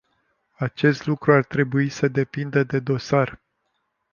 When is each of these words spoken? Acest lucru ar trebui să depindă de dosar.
Acest 0.57 1.05
lucru 1.05 1.31
ar 1.33 1.43
trebui 1.45 1.89
să 1.89 2.07
depindă 2.07 2.63
de 2.63 2.79
dosar. 2.79 3.39